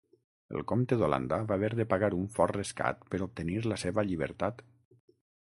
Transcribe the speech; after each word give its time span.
El 0.53 0.61
comte 0.69 0.97
d'Holanda 1.01 1.37
va 1.51 1.57
haver 1.61 1.69
de 1.81 1.85
pagar 1.91 2.09
un 2.21 2.25
fort 2.39 2.57
rescat 2.59 3.05
per 3.13 3.21
obtenir 3.27 3.61
la 3.75 3.79
seva 3.85 4.09
llibertat. 4.11 4.67